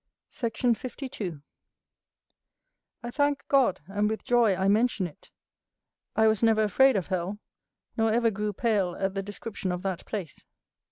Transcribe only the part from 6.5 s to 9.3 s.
afraid of hell, nor ever grew pale at the